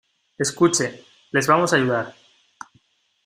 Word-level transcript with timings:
escuche, 0.39 1.05
les 1.31 1.45
vamos 1.45 1.73
a 1.73 1.75
ayudar. 1.75 2.15